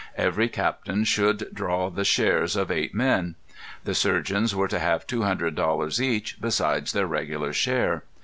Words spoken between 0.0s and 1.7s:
Every captain should